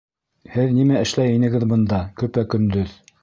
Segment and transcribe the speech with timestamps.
[0.53, 2.97] Һеҙ нимә эшләй инегеҙ бында көпә-көндөҙ?